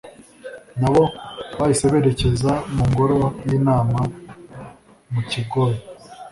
[0.79, 1.05] nab o
[1.57, 3.17] bahise berekeza mu ngoro
[3.47, 3.99] y’inama
[5.13, 5.77] mu Kigobe